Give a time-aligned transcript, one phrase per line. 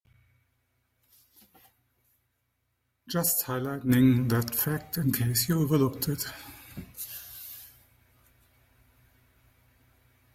[3.07, 6.25] Just highlighting that fact in case you overlooked it.